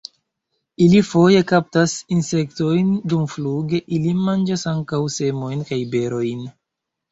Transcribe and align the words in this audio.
Ili 0.85 1.01
foje 1.09 1.41
kaptas 1.51 1.93
insektojn 2.15 2.89
dumfluge; 3.15 3.83
ili 3.99 4.15
manĝas 4.25 4.67
ankaŭ 4.75 5.03
semojn 5.19 5.65
kaj 5.71 5.81
berojn. 5.95 6.45